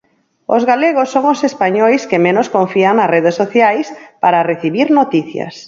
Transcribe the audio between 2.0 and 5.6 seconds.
que menos confían nas redes sociais para recibir noticias.